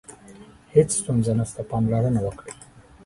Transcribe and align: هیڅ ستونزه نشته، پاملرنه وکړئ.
هیڅ 0.73 0.89
ستونزه 0.99 1.33
نشته، 1.39 1.61
پاملرنه 1.71 2.19
وکړئ. 2.23 2.51